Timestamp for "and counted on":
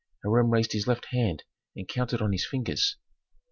1.75-2.31